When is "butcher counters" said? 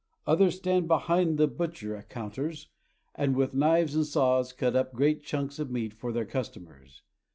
1.47-2.69